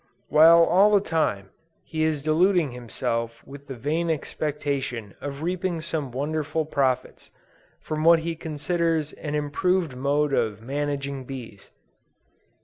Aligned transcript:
while 0.29 0.63
all 0.63 0.89
the 0.95 0.99
time, 0.99 1.51
he 1.83 2.03
is 2.03 2.23
deluding 2.23 2.71
himself 2.71 3.45
with 3.45 3.67
the 3.67 3.75
vain 3.75 4.09
expectation 4.09 5.13
of 5.21 5.43
reaping 5.43 5.79
some 5.79 6.11
wonderful 6.11 6.65
profits, 6.65 7.29
from 7.79 8.03
what 8.03 8.17
he 8.17 8.35
considers 8.35 9.13
an 9.13 9.35
improved 9.35 9.95
mode 9.95 10.33
of 10.33 10.59
managing 10.59 11.23
bees. 11.23 11.69